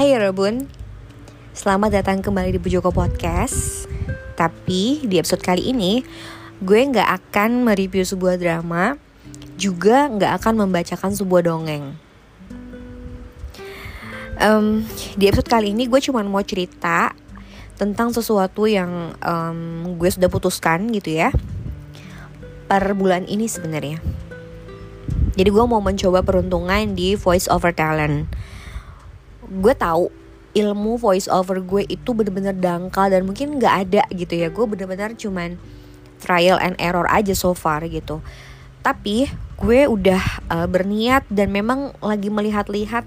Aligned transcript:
Hai 0.00 0.16
Rebun 0.16 0.64
Selamat 1.52 1.92
datang 1.92 2.24
kembali 2.24 2.56
di 2.56 2.60
Bujoko 2.64 2.88
Podcast. 2.88 3.84
Tapi 4.32 5.04
di 5.04 5.20
episode 5.20 5.44
kali 5.44 5.76
ini 5.76 6.00
Gue 6.56 6.88
gak 6.88 7.04
akan 7.04 7.68
mereview 7.68 8.00
sebuah 8.00 8.40
drama 8.40 8.96
Juga 9.60 10.08
gak 10.08 10.40
akan 10.40 10.64
membacakan 10.64 11.12
sebuah 11.12 11.44
dongeng. 11.44 11.92
Um, 14.40 14.88
Di 15.20 15.28
episode 15.28 15.52
kali 15.52 15.76
ini 15.76 15.84
gue 15.84 16.00
cuma 16.00 16.24
mau 16.24 16.40
cerita 16.48 17.12
Tentang 17.76 18.08
sesuatu 18.08 18.64
yang 18.64 19.12
um, 19.20 19.84
gue 20.00 20.08
sudah 20.08 20.32
putuskan 20.32 20.88
gitu 20.96 21.12
ya 21.12 21.28
Per 22.72 22.96
bulan 22.96 23.28
ini 23.28 23.52
sebenarnya. 23.52 24.00
Jadi 25.36 25.48
gue 25.52 25.64
mau 25.68 25.84
mencoba 25.84 26.24
peruntungan 26.24 26.88
di 26.96 27.20
voice 27.20 27.52
over 27.52 27.76
talent 27.76 28.32
gue 29.50 29.74
tahu 29.74 30.08
ilmu 30.54 30.98
voice 30.98 31.30
over 31.30 31.62
gue 31.62 31.86
itu 31.86 32.10
bener-bener 32.10 32.54
dangkal 32.54 33.10
dan 33.10 33.26
mungkin 33.26 33.58
nggak 33.58 33.74
ada 33.86 34.02
gitu 34.14 34.38
ya. 34.38 34.48
Gue 34.50 34.66
bener-bener 34.66 35.14
cuman 35.14 35.58
trial 36.22 36.58
and 36.62 36.78
error 36.78 37.06
aja 37.10 37.34
so 37.34 37.54
far 37.54 37.82
gitu. 37.86 38.22
Tapi 38.80 39.28
gue 39.60 39.80
udah 39.90 40.22
uh, 40.48 40.66
berniat 40.66 41.26
dan 41.28 41.52
memang 41.52 41.92
lagi 42.00 42.32
melihat-lihat 42.32 43.04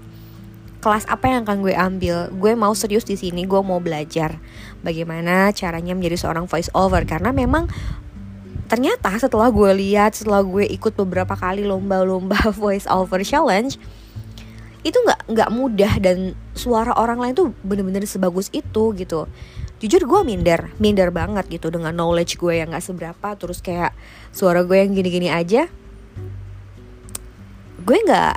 kelas 0.84 1.08
apa 1.08 1.32
yang 1.32 1.48
akan 1.48 1.64
gue 1.64 1.74
ambil. 1.74 2.16
Gue 2.36 2.52
mau 2.52 2.72
serius 2.76 3.08
di 3.08 3.16
sini 3.16 3.48
gue 3.48 3.60
mau 3.64 3.80
belajar 3.80 4.36
bagaimana 4.84 5.48
caranya 5.56 5.96
menjadi 5.96 6.28
seorang 6.28 6.44
voice 6.44 6.68
over 6.76 7.00
karena 7.08 7.32
memang 7.32 7.68
ternyata 8.68 9.12
setelah 9.20 9.52
gue 9.52 9.70
lihat 9.76 10.16
setelah 10.16 10.40
gue 10.40 10.64
ikut 10.68 10.96
beberapa 10.96 11.36
kali 11.36 11.68
lomba-lomba 11.68 12.48
voice 12.56 12.88
over 12.88 13.20
challenge 13.20 13.76
itu 14.84 14.96
nggak 15.00 15.13
nggak 15.24 15.50
mudah 15.56 15.92
dan 16.04 16.36
suara 16.52 16.92
orang 17.00 17.16
lain 17.16 17.34
tuh 17.34 17.48
bener-bener 17.64 18.04
sebagus 18.04 18.52
itu 18.52 18.92
gitu. 18.92 19.24
Jujur 19.80 20.04
gue 20.04 20.20
minder 20.24 20.72
minder 20.76 21.08
banget 21.08 21.48
gitu 21.48 21.72
dengan 21.72 21.96
knowledge 21.96 22.36
gue 22.36 22.60
yang 22.60 22.72
nggak 22.72 22.84
seberapa 22.84 23.28
terus 23.36 23.64
kayak 23.64 23.96
suara 24.30 24.60
gue 24.64 24.76
yang 24.76 24.92
gini-gini 24.92 25.32
aja. 25.32 25.68
Gue 27.84 27.98
nggak 28.04 28.34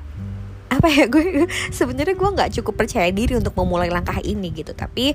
apa 0.68 0.88
ya 0.92 1.06
gue 1.14 1.48
sebenarnya 1.72 2.16
gue 2.16 2.30
nggak 2.40 2.52
cukup 2.60 2.84
percaya 2.84 3.12
diri 3.12 3.36
untuk 3.36 3.56
memulai 3.60 3.92
langkah 3.92 4.20
ini 4.24 4.56
gitu. 4.56 4.72
Tapi 4.72 5.12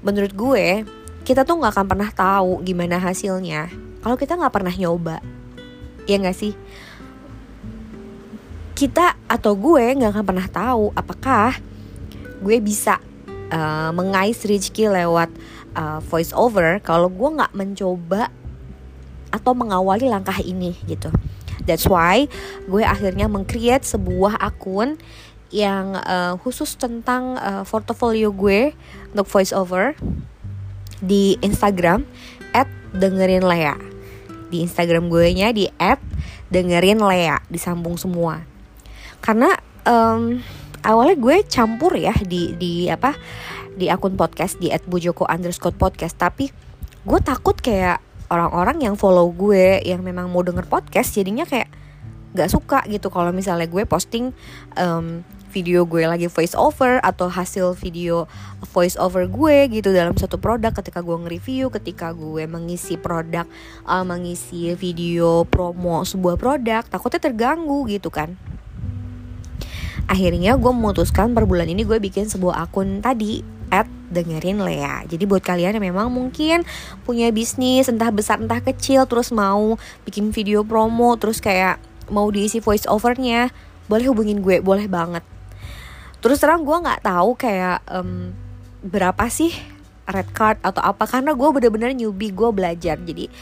menurut 0.00 0.32
gue 0.32 0.88
kita 1.22 1.44
tuh 1.44 1.60
nggak 1.60 1.76
akan 1.76 1.86
pernah 1.86 2.10
tahu 2.10 2.64
gimana 2.64 2.98
hasilnya 2.98 3.68
kalau 4.00 4.16
kita 4.16 4.40
nggak 4.40 4.52
pernah 4.52 4.72
nyoba. 4.72 5.20
Ya 6.08 6.18
nggak 6.18 6.34
sih 6.34 6.56
kita 8.82 9.14
atau 9.30 9.54
gue 9.54 9.94
nggak 9.94 10.10
akan 10.10 10.26
pernah 10.26 10.48
tahu 10.50 10.90
apakah 10.98 11.54
gue 12.42 12.58
bisa 12.58 12.98
uh, 13.54 13.94
mengais 13.94 14.42
rezeki 14.42 14.90
lewat 14.90 15.30
uh, 15.78 16.02
voice 16.02 16.34
over 16.34 16.82
kalau 16.82 17.06
gue 17.06 17.30
nggak 17.38 17.54
mencoba 17.54 18.34
atau 19.30 19.54
mengawali 19.54 20.10
langkah 20.10 20.34
ini 20.42 20.74
gitu. 20.90 21.14
That's 21.62 21.86
why 21.86 22.26
gue 22.66 22.82
akhirnya 22.82 23.30
mengcreate 23.30 23.86
sebuah 23.86 24.42
akun 24.42 24.98
yang 25.54 25.94
uh, 26.02 26.34
khusus 26.42 26.74
tentang 26.74 27.38
uh, 27.38 27.62
portfolio 27.62 28.34
gue 28.34 28.74
untuk 29.14 29.30
voice 29.30 29.54
over 29.54 29.94
di 30.98 31.38
Instagram 31.38 32.02
dengerin 32.92 33.46
Lea 33.46 33.76
di 34.52 34.60
Instagram 34.60 35.08
gue 35.08 35.32
nya 35.32 35.48
di 35.48 35.64
app 35.80 36.02
dengerin 36.52 37.00
Lea 37.00 37.40
disambung 37.48 37.96
semua 37.96 38.51
karena 39.22 39.54
um, 39.86 40.42
awalnya 40.82 41.16
gue 41.16 41.36
campur 41.46 41.94
ya 41.94 42.12
di 42.26 42.58
di 42.58 42.90
apa 42.90 43.14
di 43.72 43.88
akun 43.88 44.18
podcast 44.18 44.58
di 44.58 44.68
@bujoko 44.84 45.24
underscore 45.24 45.78
podcast. 45.78 46.18
Tapi 46.18 46.50
gue 47.02 47.20
takut 47.22 47.56
kayak 47.56 48.02
orang-orang 48.28 48.82
yang 48.82 48.94
follow 48.98 49.30
gue 49.32 49.80
yang 49.86 50.02
memang 50.02 50.28
mau 50.28 50.42
denger 50.42 50.66
podcast 50.66 51.14
jadinya 51.14 51.46
kayak 51.46 51.70
gak 52.34 52.50
suka 52.50 52.84
gitu. 52.90 53.08
Kalau 53.08 53.30
misalnya 53.30 53.70
gue 53.70 53.86
posting 53.86 54.34
um, 54.76 55.22
video 55.52 55.84
gue 55.84 56.08
lagi 56.08 56.32
voice 56.32 56.56
over 56.56 56.96
atau 57.04 57.28
hasil 57.28 57.76
video 57.76 58.24
voice 58.72 58.96
over 58.96 59.28
gue 59.28 59.68
gitu 59.68 59.92
dalam 59.92 60.16
satu 60.16 60.40
produk 60.40 60.72
ketika 60.72 61.04
gue 61.04 61.12
nge-review 61.12 61.68
ketika 61.68 62.16
gue 62.16 62.48
mengisi 62.48 62.96
produk 62.96 63.44
uh, 63.84 64.00
mengisi 64.00 64.72
video 64.72 65.44
promo 65.44 66.08
sebuah 66.08 66.40
produk 66.40 66.82
takutnya 66.88 67.20
terganggu 67.20 67.84
gitu 67.84 68.08
kan 68.08 68.32
akhirnya 70.10 70.58
gue 70.58 70.72
memutuskan 70.72 71.34
per 71.34 71.46
bulan 71.46 71.70
ini 71.70 71.86
gue 71.86 71.98
bikin 71.98 72.26
sebuah 72.28 72.68
akun 72.68 73.02
tadi 73.02 73.42
at 73.72 73.88
dengerin 74.12 74.60
Lea. 74.60 75.00
Jadi 75.08 75.24
buat 75.24 75.40
kalian 75.40 75.80
yang 75.80 75.84
memang 75.94 76.12
mungkin 76.12 76.68
punya 77.08 77.32
bisnis 77.32 77.88
entah 77.88 78.12
besar 78.12 78.36
entah 78.36 78.60
kecil 78.60 79.08
Terus 79.08 79.32
mau 79.32 79.80
bikin 80.04 80.28
video 80.28 80.60
promo 80.60 81.16
terus 81.16 81.40
kayak 81.40 81.80
mau 82.12 82.28
diisi 82.28 82.60
voice 82.60 82.84
overnya 82.84 83.48
Boleh 83.88 84.12
hubungin 84.12 84.44
gue, 84.44 84.60
boleh 84.60 84.84
banget. 84.92 85.24
Terus 86.20 86.38
terang 86.38 86.62
gue 86.62 86.76
nggak 86.76 87.02
tahu 87.02 87.34
kayak 87.34 87.80
um, 87.88 88.36
berapa 88.84 89.26
sih 89.32 89.50
red 90.04 90.28
card 90.36 90.60
atau 90.60 90.84
apa 90.84 91.08
karena 91.08 91.32
gue 91.32 91.48
bener-bener 91.48 91.96
newbie 91.96 92.30
gue 92.30 92.52
belajar. 92.52 93.00
Jadi 93.00 93.32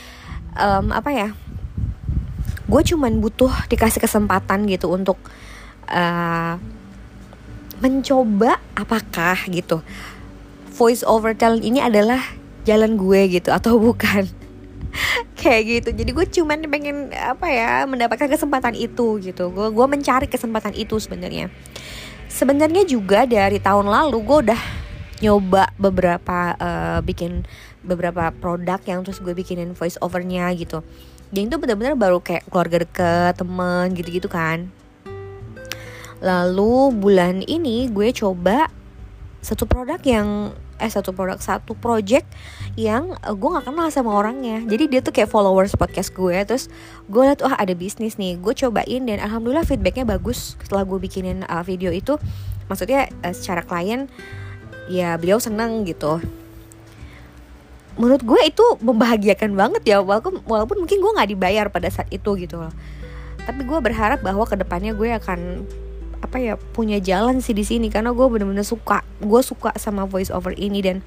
um, 0.54 0.94
apa 0.94 1.10
ya 1.10 1.28
gue 2.70 2.82
cuman 2.94 3.18
butuh 3.18 3.50
dikasih 3.66 3.98
kesempatan 3.98 4.70
gitu 4.70 4.94
untuk 4.94 5.18
uh, 5.90 6.56
mencoba 7.80 8.60
apakah 8.76 9.36
gitu 9.50 9.82
voice 10.80 11.04
over 11.04 11.36
talent 11.36 11.60
ini 11.60 11.76
adalah 11.76 12.24
jalan 12.64 12.96
gue 12.96 13.36
gitu 13.36 13.52
atau 13.52 13.76
bukan? 13.92 14.24
Kayak 15.36 15.62
gitu. 15.68 15.88
Jadi 15.92 16.10
gue 16.16 16.26
cuman 16.40 16.58
pengen 16.72 16.96
apa 17.12 17.46
ya 17.52 17.84
mendapatkan 17.84 18.32
kesempatan 18.32 18.72
itu 18.72 19.20
gitu. 19.20 19.52
Gue 19.52 19.68
gue 19.68 19.86
mencari 19.86 20.24
kesempatan 20.24 20.72
itu 20.72 20.96
sebenarnya. 20.96 21.52
Sebenarnya 22.32 22.88
juga 22.88 23.28
dari 23.28 23.60
tahun 23.60 23.92
lalu 23.92 24.16
gue 24.24 24.38
udah 24.48 24.62
nyoba 25.20 25.68
beberapa 25.76 26.56
uh, 26.56 26.98
bikin 27.04 27.44
beberapa 27.84 28.32
produk 28.32 28.80
yang 28.88 29.04
terus 29.04 29.20
gue 29.20 29.36
bikinin 29.36 29.76
voice 29.76 30.00
overnya 30.00 30.48
gitu. 30.56 30.80
Dan 31.30 31.52
itu 31.52 31.60
benar-benar 31.60 31.94
baru 31.94 32.18
kayak 32.18 32.48
keluarga 32.50 32.82
deket 32.82 33.38
temen 33.38 33.94
gitu-gitu 33.94 34.26
kan 34.26 34.72
lalu 36.20 36.92
bulan 36.92 37.40
ini 37.48 37.88
gue 37.88 38.12
coba 38.12 38.68
satu 39.40 39.64
produk 39.64 40.00
yang 40.04 40.52
eh 40.80 40.88
satu 40.88 41.12
produk 41.12 41.36
satu 41.36 41.76
project 41.76 42.24
yang 42.76 43.12
uh, 43.20 43.36
gue 43.36 43.48
nggak 43.48 43.68
kenal 43.68 43.88
sama 43.92 44.16
orangnya. 44.16 44.64
Jadi 44.64 44.96
dia 44.96 45.00
tuh 45.04 45.12
kayak 45.12 45.28
followers 45.28 45.76
podcast 45.76 46.12
gue. 46.16 46.36
Terus 46.48 46.72
gue 47.08 47.22
liat 47.24 47.44
wah 47.44 47.56
ada 47.56 47.76
bisnis 47.76 48.16
nih. 48.16 48.40
Gue 48.40 48.56
cobain 48.56 49.04
dan 49.04 49.20
alhamdulillah 49.20 49.68
feedbacknya 49.68 50.08
bagus 50.08 50.56
setelah 50.60 50.88
gue 50.88 50.96
bikinin 50.96 51.44
uh, 51.48 51.60
video 51.64 51.92
itu. 51.92 52.16
Maksudnya 52.72 53.12
uh, 53.24 53.34
secara 53.36 53.60
klien 53.64 54.08
ya 54.88 55.20
beliau 55.20 55.36
seneng 55.36 55.84
gitu. 55.84 56.20
Menurut 58.00 58.24
gue 58.24 58.40
itu 58.48 58.64
membahagiakan 58.80 59.52
banget 59.52 59.82
ya 59.84 60.00
walaupun 60.00 60.40
walaupun 60.48 60.80
mungkin 60.80 61.04
gue 61.04 61.12
nggak 61.12 61.30
dibayar 61.36 61.66
pada 61.68 61.92
saat 61.92 62.08
itu 62.08 62.40
gitu 62.40 62.56
loh. 62.56 62.72
Tapi 63.44 63.68
gue 63.68 63.78
berharap 63.84 64.24
bahwa 64.24 64.48
ke 64.48 64.56
depannya 64.56 64.96
gue 64.96 65.12
akan 65.12 65.68
apa 66.30 66.38
ya 66.38 66.54
punya 66.54 67.02
jalan 67.02 67.42
sih 67.42 67.50
di 67.50 67.66
sini. 67.66 67.90
Karena 67.90 68.14
gue 68.14 68.22
bener-bener 68.30 68.62
suka 68.62 69.02
gue 69.18 69.42
suka 69.42 69.74
sama 69.74 70.06
voice 70.06 70.30
over 70.30 70.54
ini 70.54 70.78
dan 70.78 71.02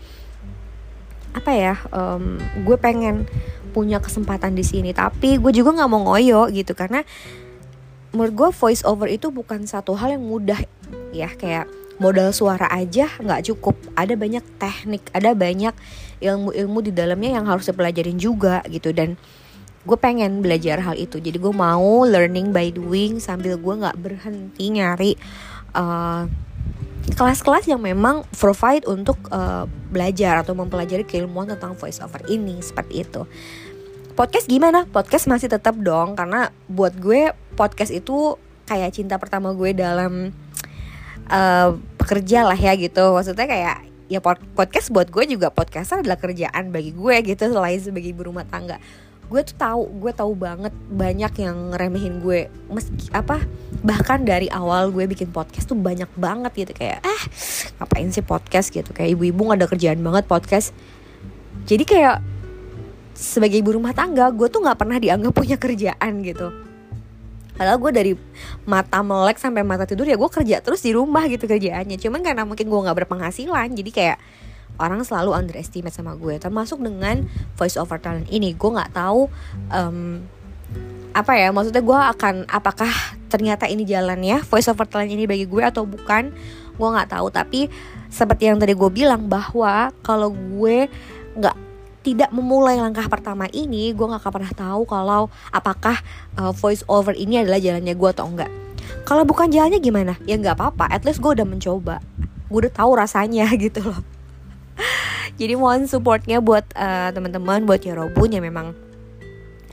apa 1.31 1.49
ya 1.55 1.79
um, 1.95 2.35
gue 2.67 2.75
pengen 2.75 3.23
punya 3.71 4.03
kesempatan 4.03 4.51
di 4.51 4.67
sini. 4.67 4.91
Tapi 4.91 5.39
gue 5.39 5.51
juga 5.55 5.71
nggak 5.79 5.89
mau 5.89 6.11
ngoyo 6.11 6.51
gitu. 6.51 6.75
Karena 6.75 7.07
menurut 8.11 8.35
gue 8.35 8.49
voice 8.51 8.83
over 8.83 9.07
itu 9.07 9.31
bukan 9.31 9.63
satu 9.63 9.95
hal 9.95 10.19
yang 10.19 10.27
mudah 10.27 10.59
ya. 11.15 11.31
Kayak 11.31 11.71
modal 12.03 12.35
suara 12.35 12.67
aja 12.67 13.07
nggak 13.23 13.47
cukup. 13.47 13.79
Ada 13.95 14.19
banyak 14.19 14.43
teknik 14.59 15.07
ada 15.15 15.31
banyak 15.31 15.71
ilmu-ilmu 16.19 16.83
di 16.83 16.91
dalamnya 16.91 17.39
yang 17.39 17.47
harus 17.47 17.71
dipelajarin 17.71 18.19
juga 18.19 18.59
gitu. 18.67 18.91
Dan 18.91 19.15
gue 19.83 19.97
pengen 19.99 20.39
belajar 20.39 20.79
hal 20.79 20.95
itu. 20.95 21.19
Jadi 21.19 21.37
gue 21.39 21.53
mau 21.53 22.07
learning 22.07 22.55
by 22.55 22.71
doing 22.71 23.19
sambil 23.19 23.59
gue 23.59 23.73
nggak 23.83 23.99
berhenti 23.99 24.65
nyari 24.71 25.19
uh, 25.75 26.23
kelas-kelas 27.11 27.67
yang 27.67 27.83
memang 27.83 28.23
provide 28.31 28.87
untuk 28.87 29.19
uh, 29.27 29.67
belajar 29.91 30.39
atau 30.39 30.55
mempelajari 30.55 31.03
keilmuan 31.03 31.51
tentang 31.51 31.75
voice 31.75 31.99
over 31.99 32.23
ini 32.31 32.63
seperti 32.63 33.03
itu. 33.03 33.27
Podcast 34.15 34.47
gimana? 34.47 34.87
Podcast 34.87 35.27
masih 35.27 35.51
tetap 35.51 35.75
dong 35.75 36.15
karena 36.15 36.53
buat 36.71 36.95
gue 36.95 37.35
podcast 37.59 37.91
itu 37.91 38.39
kayak 38.63 38.95
cinta 38.95 39.19
pertama 39.19 39.51
gue 39.51 39.75
dalam 39.75 40.31
uh, 41.27 41.69
pekerja 41.99 42.47
lah 42.47 42.55
ya 42.55 42.71
gitu. 42.79 43.03
Maksudnya 43.11 43.51
kayak 43.51 43.77
ya 44.07 44.19
podcast 44.53 44.93
buat 44.93 45.09
gue 45.11 45.25
juga 45.27 45.49
podcast 45.49 45.97
adalah 45.97 46.15
kerjaan 46.15 46.69
bagi 46.71 46.93
gue 46.93 47.15
gitu 47.25 47.49
selain 47.49 47.81
sebagai 47.81 48.13
ibu 48.13 48.29
rumah 48.29 48.45
tangga 48.45 48.77
gue 49.29 49.41
tuh 49.43 49.55
tahu 49.55 49.81
gue 50.03 50.11
tahu 50.13 50.33
banget 50.35 50.73
banyak 50.91 51.33
yang 51.39 51.73
ngeremehin 51.73 52.19
gue. 52.19 52.51
Meski 52.69 53.09
apa 53.15 53.43
bahkan 53.83 54.23
dari 54.23 54.47
awal 54.51 54.91
gue 54.91 55.03
bikin 55.09 55.31
podcast 55.31 55.67
tuh 55.67 55.79
banyak 55.79 56.07
banget 56.15 56.51
gitu 56.67 56.73
kayak 56.75 57.03
eh 57.03 57.21
ngapain 57.79 58.09
sih 58.11 58.23
podcast? 58.23 58.69
gitu. 58.69 58.89
Kayak 58.91 59.19
ibu-ibu 59.19 59.51
gak 59.51 59.57
ada 59.63 59.67
kerjaan 59.67 59.99
banget 60.01 60.23
podcast. 60.27 60.71
Jadi 61.63 61.83
kayak 61.87 62.17
sebagai 63.13 63.61
ibu 63.61 63.77
rumah 63.77 63.93
tangga 63.93 64.27
gue 64.33 64.49
tuh 64.49 64.65
nggak 64.65 64.77
pernah 64.77 64.97
dianggap 64.97 65.33
punya 65.33 65.57
kerjaan 65.57 66.25
gitu. 66.25 66.49
Padahal 67.53 67.77
gue 67.77 67.91
dari 67.93 68.11
mata 68.65 69.05
melek 69.05 69.37
sampai 69.37 69.61
mata 69.61 69.85
tidur 69.85 70.09
ya 70.09 70.17
gue 70.17 70.25
kerja 70.25 70.57
terus 70.65 70.81
di 70.81 70.91
rumah 70.91 71.29
gitu 71.29 71.45
kerjaannya. 71.45 72.01
Cuman 72.01 72.25
karena 72.25 72.43
mungkin 72.49 72.65
gue 72.65 72.79
gak 72.81 72.97
berpenghasilan 73.05 73.69
jadi 73.77 73.91
kayak 73.93 74.17
orang 74.81 75.05
selalu 75.05 75.37
underestimate 75.37 75.93
sama 75.93 76.17
gue 76.17 76.37
termasuk 76.41 76.81
dengan 76.81 77.25
voice 77.57 77.77
over 77.77 78.01
talent 78.01 78.29
ini. 78.29 78.57
Gue 78.57 78.73
nggak 78.73 78.93
tahu 78.95 79.29
um, 79.69 80.23
apa 81.13 81.37
ya 81.37 81.53
maksudnya 81.53 81.85
gue 81.85 81.99
akan 82.17 82.49
apakah 82.49 82.89
ternyata 83.29 83.69
ini 83.69 83.85
jalannya 83.85 84.41
voice 84.49 84.65
over 84.69 84.89
talent 84.89 85.13
ini 85.13 85.29
bagi 85.29 85.45
gue 85.45 85.61
atau 85.61 85.85
bukan 85.85 86.33
gue 86.73 86.87
nggak 86.89 87.09
tahu. 87.13 87.27
Tapi 87.29 87.69
seperti 88.09 88.49
yang 88.49 88.57
tadi 88.57 88.73
gue 88.73 88.89
bilang 88.89 89.29
bahwa 89.29 89.93
kalau 90.01 90.33
gue 90.33 90.89
nggak 91.37 91.57
tidak 92.03 92.35
memulai 92.35 92.75
langkah 92.75 93.07
pertama 93.07 93.47
ini 93.55 93.95
gue 93.95 94.05
nggak 94.05 94.19
akan 94.19 94.33
pernah 94.35 94.51
tahu 94.51 94.81
kalau 94.83 95.31
apakah 95.55 95.95
uh, 96.35 96.51
voice 96.51 96.83
over 96.91 97.15
ini 97.15 97.39
adalah 97.39 97.63
jalannya 97.63 97.95
gue 97.95 98.09
atau 98.11 98.27
enggak 98.27 98.51
kalau 99.07 99.23
bukan 99.23 99.47
jalannya 99.47 99.79
gimana? 99.79 100.19
Ya 100.27 100.35
nggak 100.35 100.59
apa-apa 100.59 100.91
at 100.91 101.07
least 101.07 101.23
gue 101.23 101.31
udah 101.31 101.47
mencoba. 101.47 102.03
Gue 102.51 102.67
udah 102.67 102.73
tahu 102.75 102.91
rasanya 102.99 103.47
gitu 103.63 103.79
loh 103.79 104.12
jadi 105.37 105.57
mohon 105.57 105.89
supportnya 105.89 106.37
buat 106.39 106.65
uh, 106.77 107.09
teman-teman 107.09 107.65
buat 107.65 107.81
Yorobun 107.81 108.33
yang 108.37 108.45
memang 108.45 108.77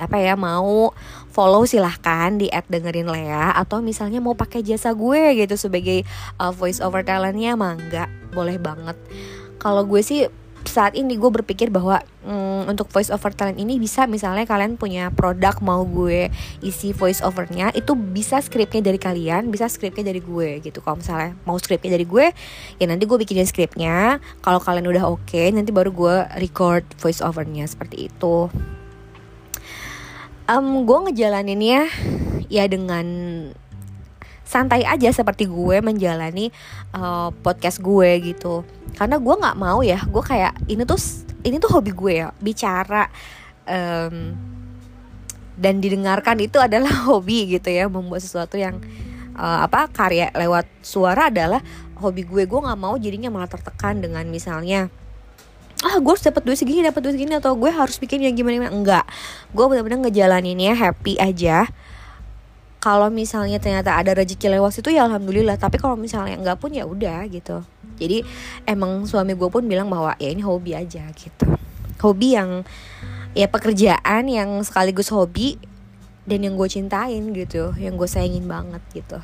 apa 0.00 0.16
ya 0.16 0.32
mau 0.32 0.96
follow 1.28 1.68
silahkan 1.68 2.32
di 2.40 2.48
add 2.48 2.66
dengerin 2.72 3.06
Lea. 3.06 3.52
Atau 3.52 3.84
misalnya 3.84 4.18
mau 4.18 4.32
pakai 4.32 4.64
jasa 4.64 4.96
gue 4.96 5.36
gitu 5.36 5.54
sebagai 5.60 6.08
uh, 6.40 6.50
voice 6.50 6.80
over 6.80 7.04
talentnya 7.04 7.54
mangga 7.54 8.08
boleh 8.32 8.56
banget. 8.56 8.96
Kalau 9.60 9.84
gue 9.84 10.00
sih 10.00 10.26
saat 10.68 10.92
ini 10.98 11.16
gue 11.16 11.30
berpikir 11.32 11.72
bahwa 11.72 12.02
hmm, 12.24 12.68
untuk 12.68 12.92
voice 12.92 13.08
over 13.08 13.32
talent 13.32 13.56
ini 13.56 13.80
bisa 13.80 14.04
misalnya 14.04 14.44
kalian 14.44 14.76
punya 14.76 15.08
produk 15.14 15.56
mau 15.64 15.82
gue 15.88 16.28
isi 16.60 16.92
voice 16.92 17.24
overnya 17.24 17.72
itu 17.72 17.96
bisa 17.96 18.38
skripnya 18.44 18.84
dari 18.84 19.00
kalian 19.00 19.48
bisa 19.48 19.66
skripnya 19.66 20.12
dari 20.12 20.20
gue 20.20 20.60
gitu. 20.60 20.84
Kalau 20.84 21.00
misalnya 21.00 21.32
mau 21.48 21.56
skripnya 21.56 21.96
dari 21.96 22.04
gue 22.04 22.32
ya 22.76 22.84
nanti 22.84 23.04
gue 23.08 23.16
bikinin 23.16 23.48
skripnya 23.48 24.20
kalau 24.44 24.60
kalian 24.60 24.86
udah 24.88 25.04
oke 25.08 25.24
okay, 25.24 25.48
nanti 25.50 25.72
baru 25.72 25.90
gue 25.90 26.16
record 26.38 26.84
voice 27.00 27.24
overnya 27.24 27.64
seperti 27.64 28.12
itu. 28.12 28.52
Um, 30.50 30.82
gue 30.82 30.98
ngejalaninnya 31.10 31.86
ya 32.50 32.66
dengan 32.66 33.06
santai 34.50 34.82
aja 34.82 35.06
seperti 35.14 35.46
gue 35.46 35.78
menjalani 35.78 36.50
uh, 36.90 37.30
podcast 37.30 37.78
gue 37.78 38.34
gitu. 38.34 38.66
Karena 38.98 39.22
gue 39.22 39.34
nggak 39.38 39.54
mau 39.54 39.78
ya 39.86 40.02
gue 40.02 40.22
kayak 40.26 40.66
ini 40.66 40.82
tuh 40.82 40.98
ini 41.46 41.62
tuh 41.62 41.70
hobi 41.70 41.94
gue 41.94 42.12
ya 42.26 42.34
bicara 42.42 43.06
um, 43.70 44.34
dan 45.54 45.78
didengarkan 45.78 46.42
itu 46.42 46.58
adalah 46.66 46.90
hobi 47.06 47.54
gitu 47.54 47.70
ya 47.70 47.86
membuat 47.86 48.26
sesuatu 48.26 48.58
yang 48.58 48.82
uh, 49.38 49.62
apa 49.62 49.86
karya 49.94 50.34
lewat 50.34 50.66
suara 50.82 51.30
adalah 51.30 51.62
hobi 52.02 52.26
gue. 52.26 52.42
Gue 52.50 52.58
nggak 52.58 52.80
mau 52.82 52.98
jadinya 52.98 53.30
malah 53.30 53.46
tertekan 53.46 54.02
dengan 54.02 54.26
misalnya 54.26 54.90
ah 55.80 55.96
gue 55.96 56.12
harus 56.12 56.20
dapat 56.20 56.44
duit 56.44 56.60
segini 56.60 56.84
dapat 56.84 57.00
duit 57.00 57.16
segini 57.16 57.40
atau 57.40 57.56
gue 57.56 57.72
harus 57.72 57.96
bikin 57.96 58.20
yang 58.20 58.36
gimana 58.36 58.60
gimana 58.60 58.72
enggak 58.76 59.04
gue 59.56 59.64
benar-benar 59.64 60.04
ngejalaninnya 60.04 60.76
happy 60.76 61.16
aja 61.16 61.72
kalau 62.80 63.12
misalnya 63.12 63.60
ternyata 63.60 63.92
ada 63.92 64.16
rezeki 64.16 64.56
lewat 64.56 64.80
itu 64.80 64.88
ya 64.96 65.04
alhamdulillah. 65.04 65.60
Tapi 65.60 65.76
kalau 65.76 66.00
misalnya 66.00 66.40
nggak 66.40 66.58
pun 66.58 66.72
ya 66.72 66.88
udah 66.88 67.28
gitu. 67.28 67.60
Jadi 68.00 68.24
emang 68.64 69.04
suami 69.04 69.36
gue 69.36 69.48
pun 69.52 69.60
bilang 69.68 69.92
bahwa 69.92 70.16
ya 70.16 70.32
ini 70.32 70.40
hobi 70.40 70.72
aja 70.72 71.04
gitu. 71.12 71.44
Hobi 72.00 72.40
yang 72.40 72.64
ya 73.36 73.46
pekerjaan 73.52 74.32
yang 74.32 74.64
sekaligus 74.64 75.12
hobi 75.12 75.60
dan 76.24 76.40
yang 76.40 76.56
gue 76.56 76.68
cintain 76.72 77.20
gitu. 77.36 77.76
Yang 77.76 77.94
gue 78.00 78.08
sayangin 78.08 78.48
banget 78.48 78.80
gitu. 78.96 79.20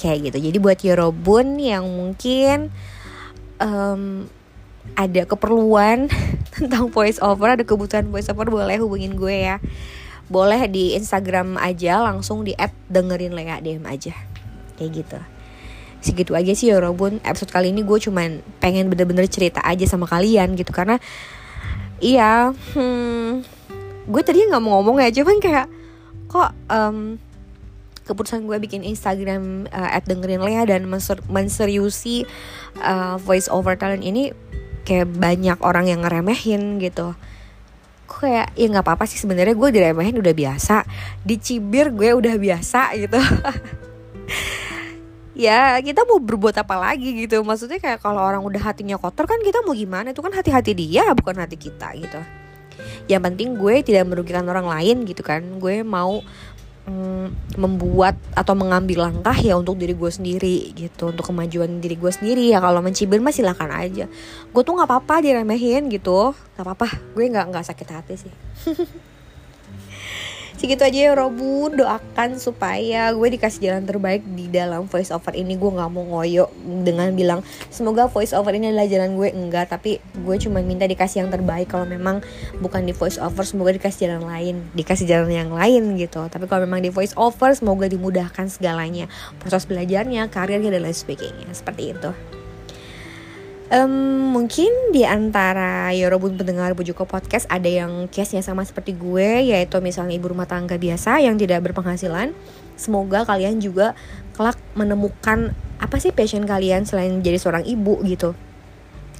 Kayak 0.00 0.32
gitu. 0.32 0.38
Jadi 0.48 0.56
buat 0.56 0.80
Yorobun 0.80 1.60
yang 1.60 1.84
mungkin 1.84 2.72
um, 3.60 4.24
ada 4.96 5.28
keperluan 5.28 6.08
tentang 6.56 6.88
voice 6.88 7.20
over 7.20 7.60
ada 7.60 7.64
kebutuhan 7.64 8.08
voice 8.08 8.32
over 8.32 8.48
boleh 8.48 8.80
hubungin 8.80 9.16
gue 9.16 9.52
ya 9.52 9.56
boleh 10.28 10.66
di 10.70 10.96
Instagram 10.96 11.60
aja 11.60 12.00
langsung 12.00 12.42
di 12.44 12.56
app 12.56 12.72
dengerin 12.88 13.36
Lea 13.36 13.60
DM 13.60 13.84
aja. 13.84 14.14
Kayak 14.76 14.90
gitu. 15.04 15.18
Segitu 16.04 16.32
aja 16.36 16.52
sih 16.52 16.68
ya 16.68 16.80
Robun. 16.80 17.20
Episode 17.24 17.52
kali 17.52 17.72
ini 17.72 17.80
gue 17.80 17.98
cuman 18.00 18.44
pengen 18.60 18.92
bener-bener 18.92 19.24
cerita 19.28 19.64
aja 19.64 19.84
sama 19.88 20.04
kalian 20.04 20.56
gitu 20.56 20.72
karena 20.72 21.00
iya 22.04 22.52
hmm, 22.52 23.40
gue 24.04 24.22
tadi 24.24 24.44
nggak 24.44 24.60
mau 24.60 24.80
ngomong 24.80 25.00
ya 25.00 25.08
cuman 25.08 25.40
kayak 25.40 25.66
kok 26.28 26.52
um, 26.68 27.16
keputusan 28.04 28.44
gue 28.44 28.60
bikin 28.60 28.84
Instagram 28.84 29.64
uh, 29.72 29.96
at 29.96 30.04
dengerin 30.04 30.44
Lea 30.44 30.68
dan 30.68 30.84
menser 30.84 31.16
menseriusi 31.32 32.28
uh, 32.84 33.16
voice 33.16 33.48
over 33.48 33.72
talent 33.80 34.04
ini 34.04 34.36
kayak 34.84 35.08
banyak 35.16 35.56
orang 35.64 35.88
yang 35.88 36.04
ngeremehin 36.04 36.76
gitu 36.84 37.16
kayak 38.20 38.54
ya 38.54 38.66
nggak 38.70 38.84
apa-apa 38.84 39.04
sih 39.08 39.18
sebenarnya 39.18 39.54
gue 39.54 39.68
diremehin 39.70 40.16
udah 40.18 40.34
biasa. 40.34 40.86
Dicibir 41.22 41.90
gue 41.90 42.10
udah 42.14 42.34
biasa 42.38 42.94
gitu. 42.98 43.18
Ya 45.34 45.74
kita 45.82 46.06
mau 46.06 46.22
berbuat 46.22 46.54
apa 46.62 46.78
lagi 46.78 47.26
gitu. 47.26 47.42
Maksudnya 47.42 47.82
kayak 47.82 47.98
kalau 47.98 48.22
orang 48.22 48.46
udah 48.46 48.70
hatinya 48.70 48.94
kotor 48.94 49.26
kan 49.26 49.42
kita 49.42 49.66
mau 49.66 49.74
gimana? 49.74 50.14
Itu 50.14 50.22
kan 50.22 50.30
hati-hati 50.30 50.78
dia 50.78 51.10
bukan 51.10 51.42
hati 51.42 51.58
kita 51.58 51.90
gitu. 51.98 52.22
Yang 53.10 53.22
penting 53.26 53.48
gue 53.58 53.82
tidak 53.82 54.06
merugikan 54.06 54.46
orang 54.46 54.70
lain 54.70 55.02
gitu 55.02 55.26
kan. 55.26 55.42
Gue 55.58 55.82
mau 55.82 56.22
mm, 56.88 57.58
membuat 57.60 58.18
atau 58.34 58.52
mengambil 58.52 59.08
langkah 59.08 59.36
ya 59.36 59.56
untuk 59.56 59.80
diri 59.80 59.96
gue 59.96 60.10
sendiri 60.10 60.72
gitu 60.76 61.10
untuk 61.12 61.30
kemajuan 61.30 61.80
diri 61.80 61.96
gue 61.96 62.12
sendiri 62.12 62.52
ya. 62.52 62.58
Kalau 62.60 62.84
mencibir 62.84 63.20
mah 63.22 63.32
silahkan 63.32 63.70
aja. 63.70 64.10
Gue 64.52 64.62
tuh 64.62 64.76
nggak 64.76 64.88
apa-apa 64.88 65.24
diremehin 65.24 65.88
gitu. 65.88 66.36
Nggak 66.56 66.64
apa-apa. 66.64 66.88
Gue 67.16 67.24
nggak 67.30 67.46
nggak 67.50 67.64
sakit 67.64 67.88
hati 67.88 68.14
sih 68.20 68.32
segitu 70.58 70.82
aja 70.86 70.98
ya 71.10 71.12
Robun 71.12 71.76
doakan 71.78 72.38
supaya 72.38 73.10
gue 73.12 73.28
dikasih 73.34 73.70
jalan 73.70 73.84
terbaik 73.84 74.22
di 74.34 74.46
dalam 74.50 74.86
voice 74.86 75.10
over 75.10 75.34
ini. 75.34 75.58
Gue 75.58 75.74
nggak 75.74 75.90
mau 75.90 76.04
ngoyo 76.04 76.50
dengan 76.84 77.12
bilang 77.12 77.40
semoga 77.68 78.06
voice 78.10 78.32
over 78.32 78.54
ini 78.54 78.70
adalah 78.72 78.88
jalan 78.88 79.16
gue. 79.18 79.28
Enggak 79.34 79.72
tapi 79.72 79.98
gue 80.00 80.36
cuma 80.42 80.62
minta 80.62 80.86
dikasih 80.86 81.26
yang 81.26 81.30
terbaik. 81.30 81.70
Kalau 81.70 81.86
memang 81.86 82.24
bukan 82.58 82.86
di 82.86 82.94
voice 82.96 83.20
over 83.20 83.46
semoga 83.46 83.74
dikasih 83.74 84.10
jalan 84.10 84.24
lain. 84.26 84.56
Dikasih 84.74 85.06
jalan 85.06 85.30
yang 85.30 85.50
lain 85.54 85.98
gitu. 86.00 86.26
Tapi 86.26 86.44
kalau 86.50 86.66
memang 86.66 86.82
di 86.82 86.90
voice 86.90 87.14
over 87.14 87.52
semoga 87.54 87.86
dimudahkan 87.86 88.50
segalanya. 88.50 89.06
Proses 89.38 89.66
belajarnya 89.70 90.32
karirnya 90.32 90.74
dan 90.74 90.82
lain 90.86 90.96
sebagainya. 90.96 91.48
Seperti 91.54 91.94
itu 91.94 92.33
Um, 93.72 94.28
mungkin 94.36 94.68
di 94.92 95.08
antara 95.08 95.88
Yorobun 95.96 96.36
pendengar 96.36 96.76
Bujuko 96.76 97.08
Podcast 97.08 97.48
ada 97.48 97.64
yang 97.64 98.12
case-nya 98.12 98.44
sama 98.44 98.60
seperti 98.60 98.92
gue 98.92 99.40
yaitu 99.40 99.80
misalnya 99.80 100.20
ibu 100.20 100.28
rumah 100.28 100.44
tangga 100.44 100.76
biasa 100.76 101.24
yang 101.24 101.40
tidak 101.40 101.64
berpenghasilan. 101.64 102.36
Semoga 102.76 103.24
kalian 103.24 103.64
juga 103.64 103.96
kelak 104.36 104.60
menemukan 104.76 105.56
apa 105.80 105.96
sih 105.96 106.12
passion 106.12 106.44
kalian 106.44 106.84
selain 106.84 107.16
menjadi 107.16 107.40
seorang 107.40 107.64
ibu 107.64 108.04
gitu. 108.04 108.36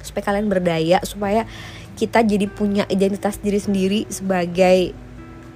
Supaya 0.05 0.29
kalian 0.29 0.45
berdaya, 0.45 1.01
supaya 1.01 1.49
kita 1.97 2.21
jadi 2.21 2.45
punya 2.45 2.85
identitas 2.85 3.41
diri 3.41 3.57
sendiri 3.57 4.05
sebagai 4.13 4.93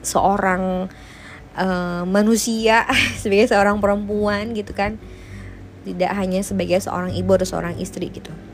seorang 0.01 0.89
uh, 1.53 2.03
manusia, 2.09 2.89
sebagai 3.21 3.53
seorang 3.53 3.77
perempuan 3.77 4.57
gitu 4.57 4.73
kan. 4.73 4.97
Tidak 5.85 6.09
hanya 6.09 6.41
sebagai 6.41 6.81
seorang 6.81 7.13
ibu 7.13 7.37
atau 7.37 7.45
seorang 7.45 7.77
istri 7.77 8.09
gitu 8.09 8.48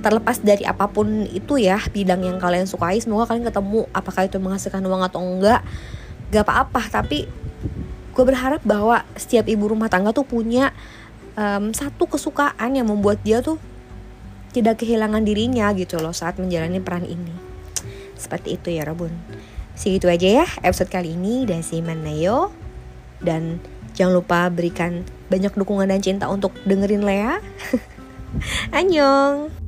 terlepas 0.00 0.40
dari 0.40 0.64
apa 0.64 0.88
pun 0.88 1.28
itu 1.28 1.60
ya 1.60 1.76
bidang 1.92 2.24
yang 2.24 2.36
kalian 2.40 2.64
sukai 2.64 2.98
semoga 3.00 3.30
kalian 3.30 3.46
ketemu 3.48 3.84
apakah 3.92 4.24
itu 4.24 4.36
menghasilkan 4.40 4.82
uang 4.84 5.02
atau 5.04 5.20
enggak. 5.20 5.60
Gak 6.32 6.44
apa-apa 6.46 6.82
tapi 6.88 7.28
gue 8.10 8.24
berharap 8.24 8.60
bahwa 8.66 9.04
setiap 9.14 9.46
ibu 9.46 9.70
rumah 9.70 9.88
tangga 9.92 10.10
tuh 10.10 10.26
punya 10.26 10.72
um, 11.36 11.70
satu 11.70 12.10
kesukaan 12.10 12.74
yang 12.74 12.88
membuat 12.88 13.22
dia 13.22 13.40
tuh 13.44 13.60
tidak 14.50 14.82
kehilangan 14.82 15.22
dirinya 15.22 15.70
gitu 15.78 16.02
loh 16.02 16.10
saat 16.10 16.40
menjalani 16.40 16.82
peran 16.82 17.06
ini. 17.06 17.32
Seperti 18.18 18.58
itu 18.58 18.68
ya 18.74 18.82
Robun. 18.84 19.14
Segitu 19.78 20.10
aja 20.10 20.44
ya 20.44 20.46
episode 20.60 20.90
kali 20.90 21.14
ini 21.14 21.46
dari 21.48 21.64
si 21.64 21.80
Neo 21.80 22.50
dan 23.22 23.62
jangan 23.94 24.20
lupa 24.20 24.50
berikan 24.50 25.06
banyak 25.30 25.54
dukungan 25.54 25.88
dan 25.88 26.02
cinta 26.02 26.26
untuk 26.26 26.52
dengerin 26.66 27.06
Lea. 27.06 27.38
Annyeong 28.76 29.59